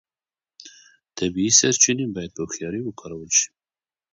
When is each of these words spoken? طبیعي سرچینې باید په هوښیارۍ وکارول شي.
طبیعي 1.17 1.51
سرچینې 1.59 2.05
باید 2.15 2.31
په 2.35 2.41
هوښیارۍ 2.45 2.81
وکارول 2.83 3.29
شي. 3.39 3.49